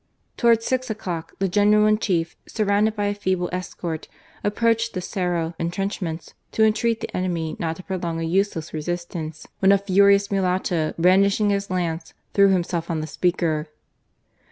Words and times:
Towards 0.35 0.65
six 0.65 0.89
o'clock 0.89 1.33
the 1.37 1.47
General 1.47 1.85
in 1.85 1.99
Chief, 1.99 2.35
surrounded 2.47 2.95
by 2.95 3.05
a 3.05 3.13
feeble 3.13 3.49
escort, 3.53 4.07
approached 4.43 4.93
the 4.95 4.99
Cerro 4.99 5.53
entrench 5.59 6.01
ments 6.01 6.33
to 6.53 6.63
intreat 6.63 7.01
the 7.01 7.15
enemy 7.15 7.55
not 7.59 7.75
to 7.75 7.83
prolong 7.83 8.19
a 8.19 8.23
useless 8.23 8.73
resistance, 8.73 9.45
when 9.59 9.71
a 9.71 9.77
furious 9.77 10.31
mulatto 10.31 10.95
brandishing 10.97 11.51
his 11.51 11.69
lance 11.69 12.15
threw 12.33 12.47
himself 12.49 12.89
on 12.89 12.99
the 13.01 13.05
speaker. 13.05 13.67